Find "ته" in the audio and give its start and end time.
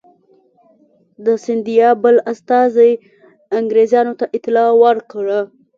4.19-4.25